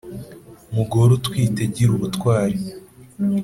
mugore 0.75 1.11
utwite 1.17 1.61
gira 1.73 1.91
ubutwari 1.93 2.57